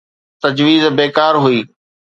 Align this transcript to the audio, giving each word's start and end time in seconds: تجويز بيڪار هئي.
تجويز 0.43 0.83
بيڪار 0.97 1.33
هئي. 1.45 1.59